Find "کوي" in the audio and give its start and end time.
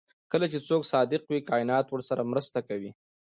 2.69-2.91